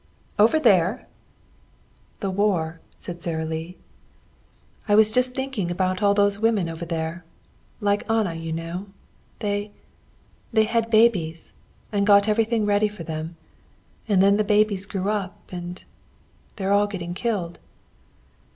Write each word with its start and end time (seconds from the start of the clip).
"Over 0.39 0.57
there?" 0.59 1.05
"The 2.21 2.31
war," 2.31 2.79
said 2.97 3.21
Sara 3.21 3.45
Lee. 3.45 3.77
"I 4.87 4.95
was 4.95 5.11
just 5.11 5.35
thinking 5.35 5.69
about 5.69 6.01
all 6.01 6.15
those 6.15 6.39
women 6.39 6.67
over 6.69 6.85
there 6.85 7.23
like 7.81 8.09
Anna, 8.09 8.33
you 8.33 8.51
know. 8.51 8.87
They 9.41 9.69
they 10.51 10.63
had 10.63 10.89
babies, 10.89 11.53
and 11.91 12.07
got 12.07 12.27
everything 12.27 12.65
ready 12.65 12.87
for 12.87 13.03
them. 13.03 13.35
And 14.07 14.23
then 14.23 14.37
the 14.37 14.43
babies 14.43 14.87
grew 14.87 15.07
up, 15.11 15.37
and 15.51 15.83
they're 16.55 16.73
all 16.73 16.87
getting 16.87 17.13
killed." 17.13 17.59